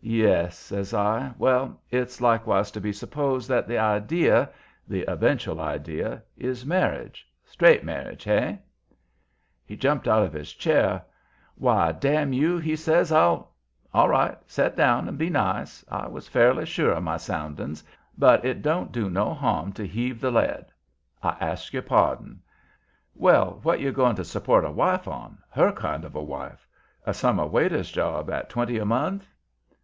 [0.00, 1.32] "Yes," says I.
[1.38, 4.48] "Well, it's likewise to be supposed that the idea
[4.86, 8.60] the eventual idea is marriage, straight marriage, hey?"
[9.66, 11.02] He jumped out of his chair.
[11.56, 13.10] "Why, damn you!" he says.
[13.12, 13.52] "I'll"
[13.92, 14.38] "All right.
[14.46, 15.84] Set down and be nice.
[15.90, 17.82] I was fairly sure of my soundings,
[18.16, 20.66] but it don't do no harm to heave the lead.
[21.22, 22.40] I ask your pardon.
[23.14, 26.66] Well, what you going to support a wife on her kind of a wife?
[27.04, 29.26] A summer waiter's job at twenty a month?"